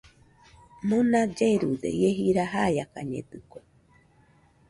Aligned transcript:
Mona 0.87 1.19
lleride 1.37 1.89
ie 2.01 2.09
jira 2.17 2.43
jaiakañedɨkue 2.53 3.59